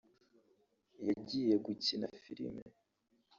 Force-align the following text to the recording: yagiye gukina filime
yagiye 1.07 1.55
gukina 1.65 2.07
filime 2.21 2.63